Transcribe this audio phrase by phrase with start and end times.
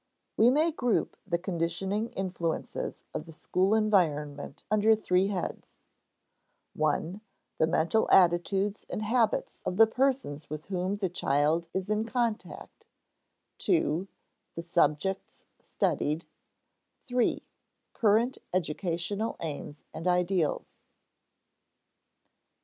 [0.35, 5.83] We may group the conditioning influences of the school environment under three heads:
[6.73, 7.21] (1)
[7.59, 12.87] the mental attitudes and habits of the persons with whom the child is in contact;
[13.59, 14.07] (2)
[14.55, 16.25] the subjects studied;
[17.05, 17.37] (3)
[17.93, 20.79] current educational aims and ideals.